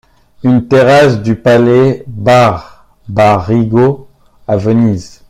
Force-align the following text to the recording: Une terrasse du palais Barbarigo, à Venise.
Une 0.41 0.67
terrasse 0.67 1.21
du 1.21 1.35
palais 1.35 2.03
Barbarigo, 2.07 4.07
à 4.47 4.57
Venise. 4.57 5.19